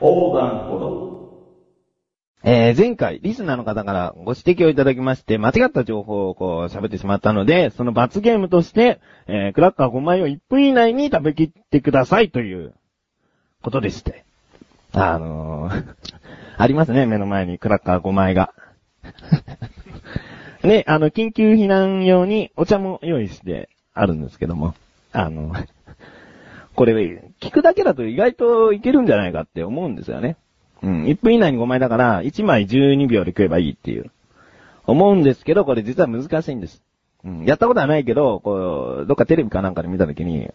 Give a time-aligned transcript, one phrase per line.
[0.00, 1.10] 横断歩道。
[2.42, 12.72] えー、前回、リスナーの方からご指摘をいただきまして、間違った情報をこう喋ってしまったので、その罰ゲームとして、えー、クラッカー5枚を1分以内に食べきってくださいという、
[13.62, 14.24] ことでして。
[14.92, 15.84] あのー、
[16.56, 18.52] ありますね、目の前にクラッカー5枚が。
[20.64, 24.74] ね、あの、緊急避難用にお茶も用意してあるんですけども、
[25.12, 25.52] あの、
[26.80, 26.94] これ、
[27.42, 30.38] 聞くだけだと意外といけるんじゃないかって思うんですよね。
[30.82, 34.10] うん、1分以内に5枚だから、1枚12秒で食えばいいっていう。
[34.86, 36.82] 思うんですけど、これ実は難しいんです。
[37.22, 40.50] うん、やったことはないけど、こう、どっかテレビかなんかで見たときに、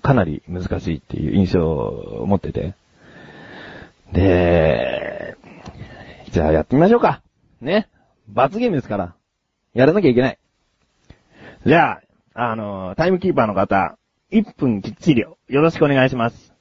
[0.00, 2.72] かなり難しいっていう印象を持ってて。
[4.14, 5.36] で、
[6.30, 7.20] じゃあやってみましょうか。
[7.60, 7.90] ね。
[8.28, 9.14] 罰ゲームですから。
[9.74, 10.38] やらなきゃいけない。
[11.66, 12.00] じゃ
[12.34, 13.98] あ、あのタイムキーパーの方、
[14.32, 16.52] 1分きっちりよろしくお願いします。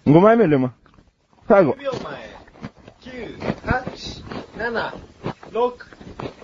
[0.06, 0.87] 5枚目入れます。
[1.48, 1.72] 最後。
[1.74, 1.82] 10。
[1.82, 2.38] 秒前。
[3.00, 4.24] 9、8、
[4.58, 4.94] 7、
[5.52, 5.74] 6、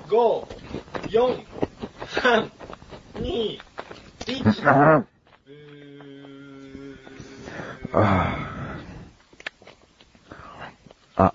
[0.07, 0.47] 5、
[1.09, 1.45] 4、
[2.07, 2.49] 3、
[3.15, 3.59] 2、
[4.25, 4.69] 1。
[4.69, 5.03] あ
[7.93, 8.23] あ。
[11.17, 11.33] あ。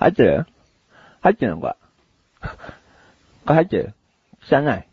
[0.00, 0.46] 入ってる
[1.20, 1.76] 入ってるのか
[2.42, 3.94] これ入ってる
[4.42, 4.84] 汚い。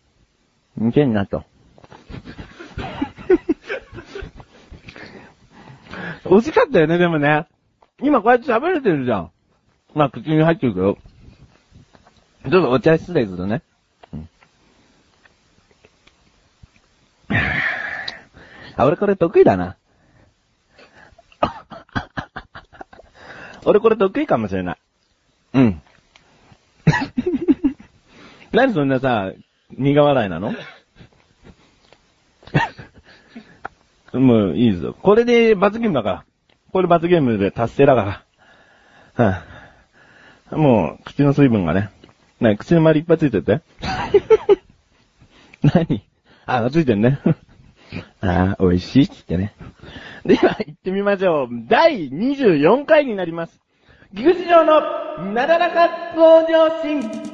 [0.77, 1.43] 店になった。
[6.38, 7.47] 惜しかったよね、でもね。
[8.01, 9.31] 今こうやって喋れてるじゃん。
[9.94, 10.97] まあ、口に入ってるけど。
[12.49, 13.61] ちょっとお茶失礼するね。
[14.13, 14.29] うん
[18.75, 19.77] あ、俺これ得意だな。
[23.66, 24.77] 俺これ得意かもしれない。
[25.53, 25.81] うん。
[28.51, 29.31] 何そんなさ、
[29.72, 30.53] 苦笑いなの？
[34.13, 34.96] もういいぞ。
[35.01, 36.25] これで罰ゲームだから。
[36.72, 38.24] これ罰ゲームで達成だか
[39.16, 39.25] ら。
[39.25, 39.44] は
[40.51, 41.90] あ、もう、口の水分がね。
[42.40, 43.62] な口の周りいっぱいついてて。
[45.62, 46.03] 何？
[46.46, 47.19] あ、ついてんね。
[48.22, 49.53] あー、美味しいっつってね。
[50.25, 51.50] では、行ってみましょう。
[51.68, 53.62] 第24回になります。
[54.16, 57.32] 岐阜市場のなだらか向上心。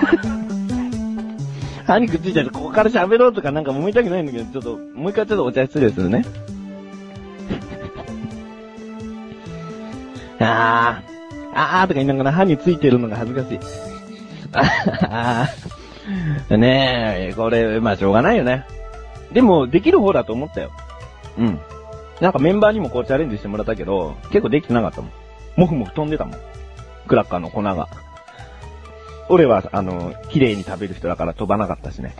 [1.86, 2.50] 歯にくっついてる。
[2.50, 6.24] ここから喋ろうとかなんか思いたくないんだけど、ちょっと、もう一回ちょっとお茶失礼するね。
[10.40, 13.60] あー、あーとか言いながら歯についてるのが恥ずかしい。
[14.52, 18.64] あー、ねえ、これ、まあしょうがないよね。
[19.32, 20.70] でも、できる方だと思ったよ。
[21.38, 21.58] うん。
[22.20, 25.10] なんかメンバーにもこうチャレンジしてもらったけど、結構できてなかったもん。
[25.56, 26.38] もふもふ飛んでたもん。
[27.06, 27.88] クラッカーの粉が。
[29.30, 32.16] 俺は、あの、綺麗に食べる人だから飛ばなかったしね。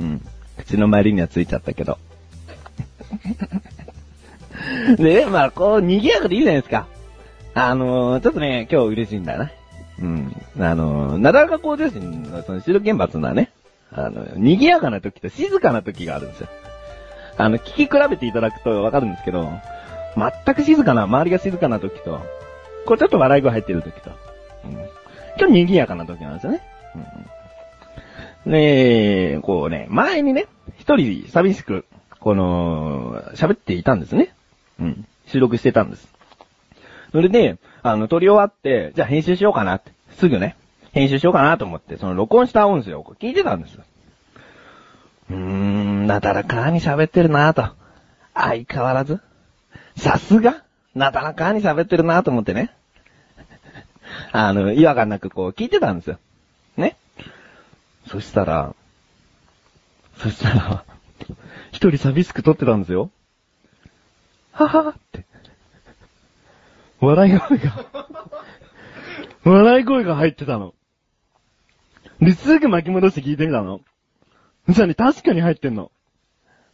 [0.00, 0.24] うん。
[0.56, 1.98] 口の周りにはついちゃったけど。
[4.96, 6.86] で、まあ、こう、賑やかでいいじゃないですか。
[7.54, 9.50] あのー、ちょっとね、今日嬉しいんだな。
[10.00, 10.36] うん。
[10.60, 13.50] あのー、なだらか向上心のその白原発のはね、
[13.90, 16.48] あの、賑やかな時と静かな時があるんですよ。
[17.36, 19.50] あの、聞き比べていただくとわかるんですけど、
[20.16, 22.20] 全く静かな、周りが静かな時と、
[22.86, 24.10] こうちょっと笑い声入ってる時と、
[24.64, 25.03] うん。
[25.38, 26.62] 今日賑やかな時なんですよね。
[28.44, 30.46] うん、で、こうね、前にね、
[30.78, 31.84] 一人寂しく、
[32.20, 34.34] この、喋っていたんですね。
[34.80, 35.06] うん。
[35.26, 36.08] 収録してたんです。
[37.12, 40.56] それで、あの、撮り終わって、じゃあ編集しようかなって、すぐね、
[40.92, 43.78] 編集しようかなと思って、その録音した音声を聞いてたんです。
[45.30, 47.74] うーん、なだらかに喋ってるなぁと。
[48.34, 49.20] 相変わらず。
[49.96, 50.64] さすが
[50.94, 52.72] なだらかに喋ってるなと思ってね。
[54.32, 56.18] あの、違和感なくこう聞いてたんですよ。
[56.76, 56.96] ね。
[58.06, 58.74] そしたら、
[60.18, 60.84] そしたら、
[61.72, 63.10] 一人寂しく撮ってたんですよ。
[64.52, 65.24] ははって。
[67.00, 67.86] 笑い声が、
[69.44, 70.74] 笑い声が入ってたの。
[72.20, 73.80] で、すぐ巻き戻して聞いてみたの。
[74.66, 75.90] そしたらね、確かに入ってんの。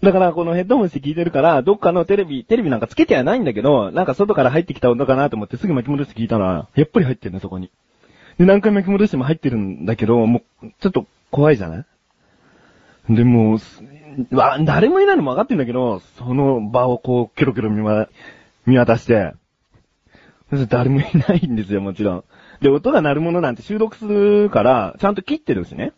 [0.02, 7.70] だから、このヘッドホンして聞いてるから、どっかのテレビ、テレビなんかつけてはないんだけど、なんか外から入ってきた音かなと思ってすぐ巻き戻して聞いたら、やっぱり入ってんね、そこに。
[8.38, 11.80] で、何回巻き戻しても入ってるんだけど、もう、ちょっと怖いじゃな
[13.10, 13.14] い？
[13.14, 13.58] で、も、
[14.30, 18.08] わ、誰もいないのも分かってんだけど、その場をこう、キョロキョロ見ま、
[18.64, 19.34] 見渡、して
[20.68, 22.24] 誰もいないんですよ、もちろん。
[22.62, 25.92] で、音が鳴るものなんて収録するから、ちゃんと切ってるしね。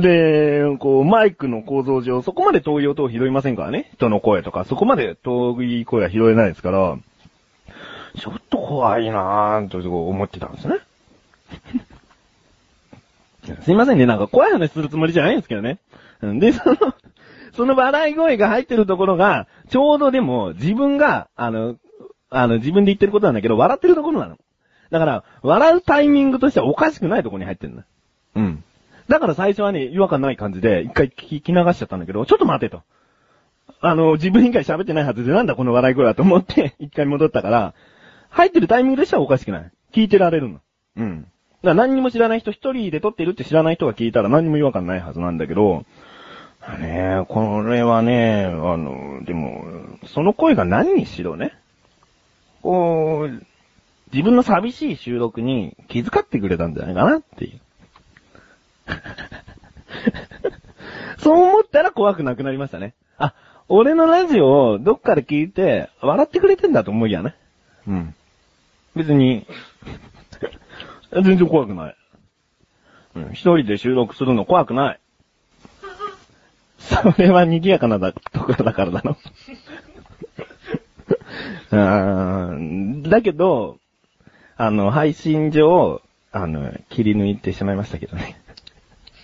[0.00, 3.90] で、こう、マイクの構造上、そこまで遠い音を拾いませんからね。
[3.94, 6.98] 人の声とか、そこまで遠い声は拾えないですから、
[8.18, 10.76] ちょっと怖いなぁ、と思ってたんですね。
[13.62, 15.78] すいませんね、なんか怖い話するつもりじゃないんですけどね。
[16.22, 16.76] うんで、その、
[17.52, 21.76] その笑い声が入ってるところが、ちょうどでも自分が、あの、
[22.28, 24.36] あの、自分で言ってることなんだけど、笑ってるところなの。
[24.90, 27.84] だから、笑うタイミングとしてはおかしくないところに入ってるんだ。
[28.34, 28.64] うん。
[29.08, 32.82] だから最初はね、違和感ない感じで、一回聞き流しちゃったんだけど、ちょっと待てと。
[33.80, 37.74] あの、自分以外喋ってないはずでなんだこの笑い声はと思って、 一回戻ったから、
[38.30, 39.70] 入ってるタイミングとしてはおかしくない。
[39.92, 40.60] 聞いてられるの。
[40.96, 41.22] うん。
[41.22, 41.28] だか
[41.62, 45.84] ら何にも知らない人、一人で撮ってるって知らない人が聞いたら何にも違和感ないはずなんだけど、
[46.80, 49.64] ねえ、これはね、あの、でも、
[50.06, 51.52] その声が何にしろね、
[52.62, 53.46] こう、
[54.12, 57.60] 自分の寂しい収録に気遣ってくれたんじゃないかなっていう。
[61.18, 62.94] そう思ったら怖くなくなりましたね。
[63.18, 63.34] あ、
[63.68, 67.34] 俺のラジオをどっかで聞いて、笑ってくれてんだと思いやね。
[67.86, 68.14] うん。
[68.94, 69.46] 別に、
[71.12, 71.96] 全然怖くない。
[73.16, 75.00] うん、一人で収録するの怖くない。
[76.78, 79.16] それは賑やかなだところだからだろ。
[83.10, 83.78] だけど、
[84.56, 88.40] あの、配信上、あの、切り抜いてしまいましたけどね。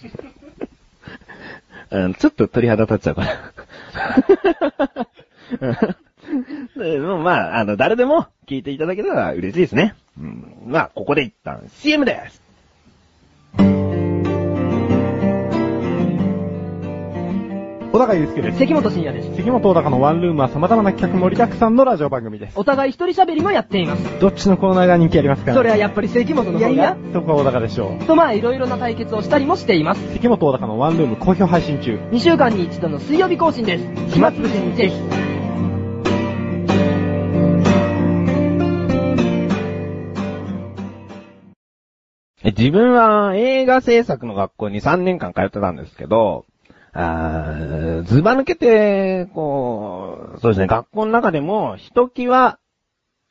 [1.91, 3.53] うんちょっと鳥肌立っちゃうから。
[6.77, 9.95] でもまあ、あの、誰でも聞いていただけたら嬉しいですね。
[10.19, 12.42] うん、まあ、ここで一旦 CM です。
[17.93, 18.59] 小高祐介です。
[18.59, 19.37] 関本慎也です。
[19.37, 22.59] 関本小高のワンルームは様々な企画盛りだくさんのラジオ番組です。
[22.59, 24.19] お互い一人喋りもやっています。
[24.19, 25.53] どっちのコーナーが人気ありますか？
[25.53, 28.05] それはやっぱり関本の方が、そこは小高でしょう？
[28.07, 30.01] とまあいろいろな対決をしたりもしています。
[30.15, 31.97] 関本小高のワンルーム好評配信中。
[32.13, 33.85] 2週間に一度の水曜日更新です。
[34.15, 34.97] 暇つぶしにぜひ。
[42.45, 46.47] え自分は映画制作の学校に3年間通ってたんですけど、
[46.95, 52.59] あーズバ抜けて、こう、そうですね、学校の中でも、ひときわ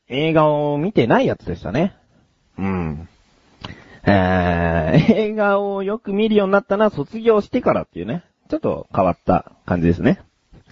[0.07, 1.95] 映画を見てないやつでしたね。
[2.57, 3.07] うん。
[4.03, 10.21] えー、映画をよく見るようになったのは卒業してからっていうね、ちょっと変わった感じですね。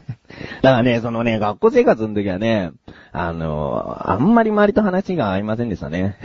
[0.63, 2.72] だからね、そのね、学校生活の時はね、
[3.12, 6.17] あの、あんまり周りと話が合いませんでしたね。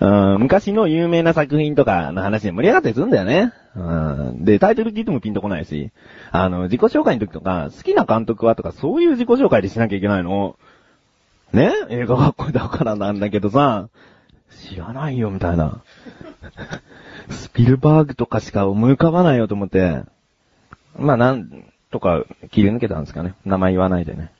[0.00, 3.52] うん昔の有名な作品とかの話で盛り上がったりするんだよね。
[3.76, 5.90] うんで、タイトル聞いてもピンとこないし、
[6.30, 10.56] あの、自己紹介の時とか、好きな監督はとか、そういう自己紹介でしなきゃいけないの。
[11.52, 11.72] ね？
[11.90, 13.88] 映画学校だからなんだけどさ、
[14.68, 15.82] 知らないよ、みたいな。
[17.28, 20.02] スピルバーグとかしか思い浮かばないよと思って、
[20.98, 23.34] まあ、なんとか切り抜けたんですかね。
[23.44, 24.32] 名前言わないでね。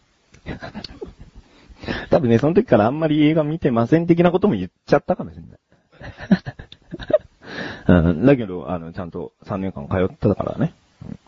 [2.10, 5.58] 多分ね、その時からあんまり映画見てません的なことも言っちゃったかもしれない。
[8.08, 10.74] うん、だけど、あの、ちゃんと3年間通ってたからね。
[11.04, 11.18] うん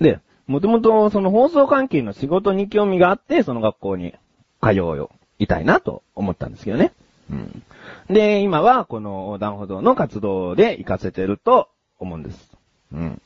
[0.00, 4.14] で、もともとその放送関係の仕事に興味があって、その学校に
[4.62, 6.92] 通うよ、いたいなと思ったんですけどね。
[7.30, 7.62] うん。
[8.10, 11.68] で、今はこの横断歩道の活動で行かせてると
[11.98, 12.50] 思うんです。
[12.92, 13.22] うん。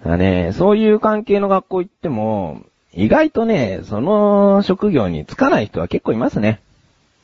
[0.00, 2.62] だからね、そういう関係の学校行っても、
[2.96, 6.60] 意外とね、その職業に就かない人は結構いますね。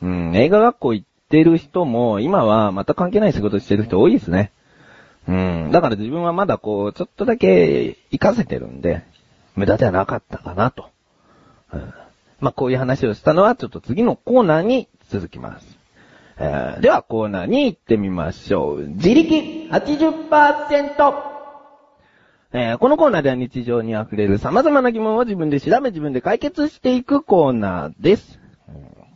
[0.03, 4.51] うん、映画学校行ってる人も、今はまた関係ない仕事してる人多いですね。
[5.29, 9.03] うん、だから自分はまだこう、ちょっとだけ活かせてるんで、
[9.55, 10.91] 無駄ではなかったかなと。
[11.73, 11.95] うん、
[12.41, 15.79] まあ、こういう話をしたのは、ちょっと次のコーナーに続きます。
[16.39, 18.87] えーではコーナーに行ってみましょう。
[18.89, 21.30] 自力 80%!
[22.53, 28.41] えーこのコーナーでは日常に溢れる様々な疑問を自分で調べ自分で解決していくコーナーです。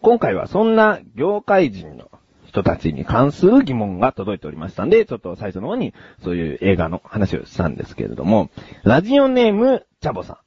[0.03, 2.11] 今回はそんな業界人の
[2.47, 8.51] 人たちに関する疑問が届いておりましたんで、ちょっと最初の方にそういう映画の話をしたんですけれども、
[8.85, 10.39] ラジオネーム、チャボさ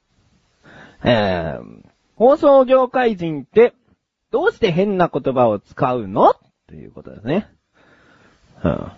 [1.03, 1.07] ん。
[1.09, 3.73] えー、放送業界人って、
[4.31, 6.35] どうして変な言葉を使うの？
[6.67, 7.49] ということですね。
[8.63, 8.91] うん。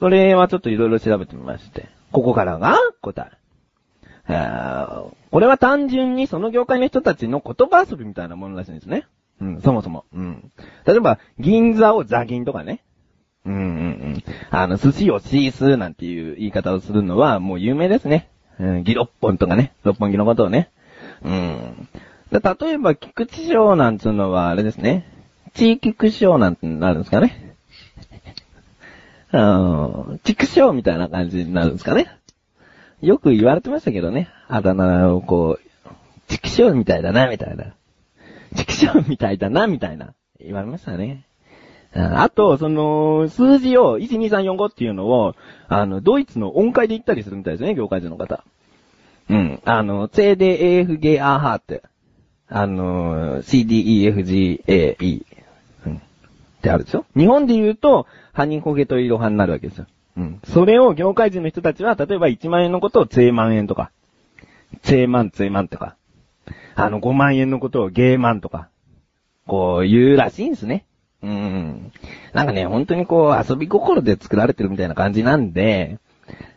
[0.00, 3.44] これはちょっといろいろ調べてみまして、ここからが答え。
[5.30, 9.08] これは単純にその業界の人たちの言葉遊びみたいなものらしいんですね。
[9.40, 10.04] うん、そもそも。
[10.14, 10.52] うん。
[10.86, 12.84] 例えば、銀座をザ銀とかね。
[13.44, 14.24] うんうんうん。
[14.50, 18.30] あの、寿司をシースーなんていう言い方をするのはもう有名ですね。
[18.60, 19.74] うん、ギロッポンとかね。
[19.82, 20.70] 六本木のことをね。
[21.24, 21.88] うん。
[22.30, 22.40] 例
[22.70, 25.10] えば、菊池賞なんつうのはあれですね。
[25.54, 27.43] 地域区賞なんてなるんですかね。
[29.34, 32.06] うん、畜生みたいな感じになるんですかね。
[33.00, 34.28] よく言われてましたけどね。
[34.48, 35.90] あだ名をこう、
[36.28, 37.74] 畜生みたいだな、みたいな。
[38.56, 40.14] 畜生みたいだな、みたいな。
[40.38, 41.26] 言われましたね。
[41.92, 45.34] あと、その、数字を、12345っていうのを、
[45.68, 48.44] あの、ドイツの音階で言ったりするみたいですね、業界人の方。
[49.30, 49.60] うん。
[49.64, 51.82] あの、C で A, F, G, A, H って。
[52.48, 55.22] あの、C, D, E, F, G, A, E。
[56.64, 57.04] ってあるでしょ？
[57.14, 59.86] 日本で言うと、ハニコゲとイロハになるわけですよ。
[60.16, 60.40] うん。
[60.44, 63.90] それを業界人の人たちは、例えば1万円のことを税万円とか、
[64.82, 65.96] 税万税万とか、
[66.74, 68.68] あの5万円のことをゲーマンとか、
[69.46, 70.86] こう言うらしいんですね。
[71.22, 71.92] うん。
[72.32, 75.98] なんかね、本当にこう遊び心で作られてるみたいな感じなんで、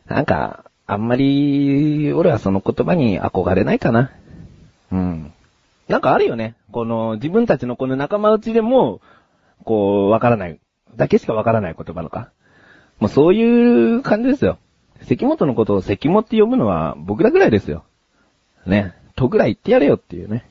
[0.08, 4.12] なんか、あんまり、俺はその言葉に憧れないかな。
[4.90, 5.34] うん。
[5.90, 6.56] なんかあるよね。
[6.72, 9.02] この、自分たちのこの仲間内でも、
[9.64, 10.60] こう、わからない。
[10.96, 12.32] だけしかわからない言葉とか。
[13.00, 14.58] もうそういう感じですよ。
[15.04, 17.84] 関本のことを関本って呼ぶのは僕らぐらいですよ。
[18.66, 18.94] ね。
[19.16, 20.50] とぐらい言ってやれよっていうね。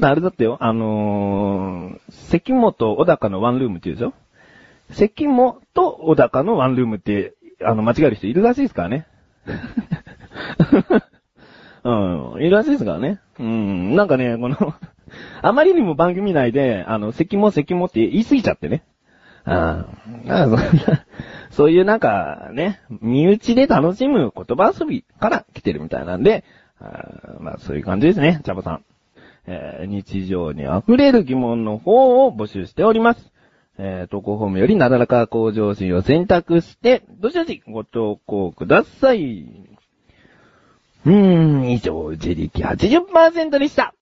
[0.00, 4.12] あれだってよ、あのー、関本小高のワンルームって言うでしょ？
[4.92, 9.06] 関本小高のワンルームって、あの、間違える人いるらしいですからね。
[11.84, 13.20] うん、いるらしいですからね。
[13.38, 14.74] うん、なんかね、この、
[15.42, 18.84] あまりにも番組内で、あの、関も関もって言い過ぎちゃってね。
[19.44, 19.86] あ
[20.28, 21.06] あ、そんな
[21.50, 26.44] そういうなんかね、身内で楽しむ言葉遊びから来てるみたいなんで、
[26.80, 28.84] あまあそういう感じですね、チャボさん。
[29.46, 33.32] えー日常に溢れる疑問の方を募集しております。
[33.78, 39.46] えー投稿フォームよりなだらか向上心を選択して、どしどしご投稿ください。
[41.04, 43.94] うーん、以上、自力80%でした。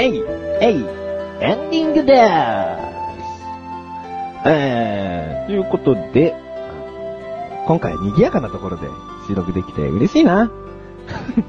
[0.00, 0.22] えい、
[0.60, 0.86] えい、
[1.40, 2.98] エンディングでーす。
[4.46, 6.36] えー、ということで、
[7.66, 8.86] 今回賑やかなところで
[9.26, 10.50] 収録できて嬉しいな。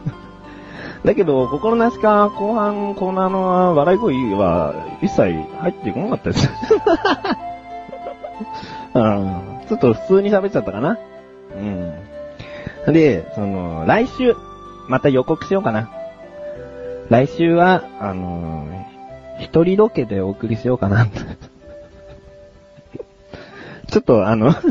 [1.05, 5.21] だけど、心なしか後半コーナーの笑い声は一切
[5.59, 6.49] 入ってこなかったです。
[9.01, 10.97] うん、ちょっと普通に喋っちゃったかな。
[12.87, 12.93] うん。
[12.93, 14.35] で、その、来週、
[14.87, 15.91] また予告しようかな。
[17.09, 18.69] 来週は、あのー
[19.39, 21.07] 一人ロケでお送りしようかな。
[23.87, 24.53] ちょっとあの、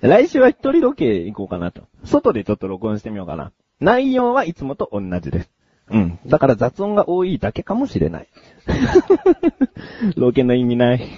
[0.00, 1.84] 来週は一人ロケ行こうかなと。
[2.04, 3.52] 外でちょっと録音してみようかな。
[3.80, 5.50] 内容はいつもと同じです。
[5.90, 6.18] うん。
[6.26, 8.28] だから雑音が多いだけかもしれない。
[10.16, 11.08] ロケの意味ない。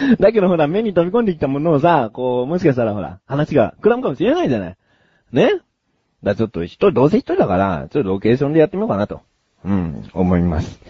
[0.18, 4.76] だけどほら、目に飛び込んできたものをさ、こう、もしかしたらほら、話が膨らむかもしれないじゃない。
[5.32, 5.60] ね？
[6.22, 9.20] だちょっと一人、どうせ一人だから、ちょっとロケーションでやってみようかなと。
[9.64, 10.80] うん、思います。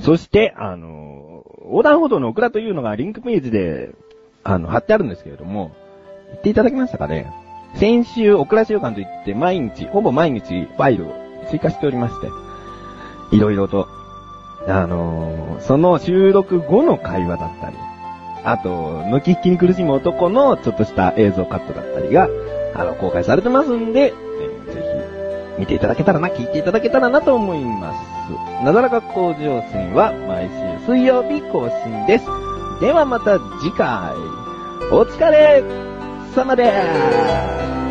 [0.00, 3.90] そして、あの、横断歩道のオクラというのがリンクページで、
[4.44, 5.72] あの、貼ってあるんですけれども、
[6.30, 7.30] 言っていただけましたかね？
[7.74, 11.14] 先週、オクラ週間といって、毎日、ほぼ毎日、ファイルを
[11.50, 12.28] 追加しておりまして、
[13.36, 13.88] いろいろと、
[14.68, 17.76] あのその収録後の会話だったり、
[18.44, 22.28] あと、抜き引きに苦しむ男のちょっとした映像カットだったりが、
[22.74, 24.82] あの、公開されてますんで、えーぜ
[25.56, 28.64] ひ、見ていただけたらな、聞いていただけたらなと思います。
[28.64, 30.48] なだらか向上心は毎
[30.86, 32.24] 週水曜日更新です。
[32.80, 34.12] ではまた次回、
[34.90, 35.62] お疲れ
[36.34, 36.72] 様で
[37.76, 37.81] す